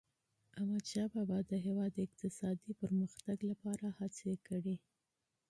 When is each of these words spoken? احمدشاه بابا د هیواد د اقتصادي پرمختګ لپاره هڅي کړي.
احمدشاه 0.59 1.07
بابا 1.13 1.37
د 1.51 1.51
هیواد 1.65 1.91
د 1.95 1.99
اقتصادي 2.07 2.71
پرمختګ 2.81 3.37
لپاره 3.49 3.85
هڅي 3.99 4.31
کړي. 4.47 4.75